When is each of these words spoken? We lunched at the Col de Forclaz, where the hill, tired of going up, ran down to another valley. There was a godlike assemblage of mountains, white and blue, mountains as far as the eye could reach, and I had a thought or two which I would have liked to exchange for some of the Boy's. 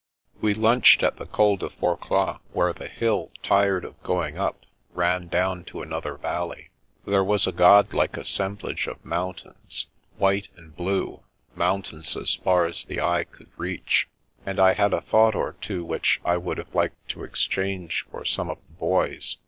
We 0.41 0.55
lunched 0.55 1.03
at 1.03 1.17
the 1.17 1.27
Col 1.27 1.57
de 1.57 1.69
Forclaz, 1.69 2.39
where 2.53 2.73
the 2.73 2.87
hill, 2.87 3.29
tired 3.43 3.85
of 3.85 4.01
going 4.01 4.35
up, 4.35 4.65
ran 4.93 5.27
down 5.27 5.63
to 5.65 5.83
another 5.83 6.15
valley. 6.17 6.69
There 7.05 7.23
was 7.23 7.45
a 7.45 7.51
godlike 7.51 8.17
assemblage 8.17 8.87
of 8.87 9.05
mountains, 9.05 9.85
white 10.17 10.47
and 10.57 10.75
blue, 10.75 11.19
mountains 11.53 12.17
as 12.17 12.33
far 12.33 12.65
as 12.65 12.83
the 12.83 12.99
eye 12.99 13.25
could 13.25 13.51
reach, 13.57 14.07
and 14.43 14.59
I 14.59 14.73
had 14.73 14.91
a 14.91 15.01
thought 15.01 15.35
or 15.35 15.53
two 15.61 15.85
which 15.85 16.19
I 16.25 16.35
would 16.35 16.57
have 16.57 16.73
liked 16.73 17.09
to 17.09 17.23
exchange 17.23 18.03
for 18.09 18.25
some 18.25 18.49
of 18.49 18.59
the 18.65 18.73
Boy's. 18.73 19.37